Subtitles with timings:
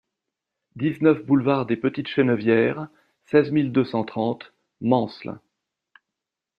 [0.77, 2.87] dix-neuf boulevard des Petites Chenevières,
[3.25, 5.39] seize mille deux cent trente Mansle